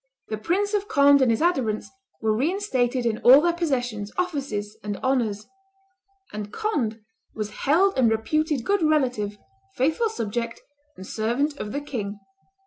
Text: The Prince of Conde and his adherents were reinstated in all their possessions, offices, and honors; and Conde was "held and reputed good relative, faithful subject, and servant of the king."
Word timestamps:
The 0.29 0.37
Prince 0.39 0.73
of 0.73 0.87
Conde 0.87 1.21
and 1.21 1.29
his 1.29 1.43
adherents 1.43 1.91
were 2.21 2.35
reinstated 2.35 3.05
in 3.05 3.19
all 3.19 3.39
their 3.39 3.53
possessions, 3.53 4.11
offices, 4.17 4.75
and 4.83 4.97
honors; 5.03 5.45
and 6.33 6.51
Conde 6.51 6.99
was 7.35 7.51
"held 7.51 7.95
and 7.99 8.09
reputed 8.09 8.63
good 8.65 8.81
relative, 8.81 9.37
faithful 9.75 10.09
subject, 10.09 10.59
and 10.97 11.05
servant 11.05 11.55
of 11.59 11.71
the 11.71 11.81
king." 11.81 12.19